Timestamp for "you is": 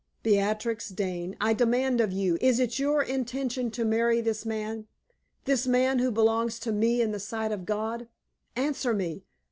2.11-2.59